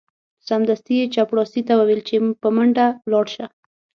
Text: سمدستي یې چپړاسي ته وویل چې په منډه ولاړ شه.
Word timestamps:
سمدستي 0.47 0.93
یې 0.99 1.05
چپړاسي 1.15 1.61
ته 1.67 1.73
وویل 1.79 2.01
چې 2.07 2.15
په 2.41 2.47
منډه 2.55 2.85
ولاړ 3.05 3.25
شه. 3.35 3.45